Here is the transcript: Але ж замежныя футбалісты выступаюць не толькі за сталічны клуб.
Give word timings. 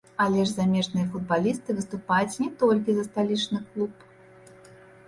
Але 0.23 0.43
ж 0.43 0.45
замежныя 0.59 1.05
футбалісты 1.15 1.75
выступаюць 1.81 2.35
не 2.45 2.49
толькі 2.65 2.89
за 2.97 3.03
сталічны 3.11 3.65
клуб. 3.69 3.93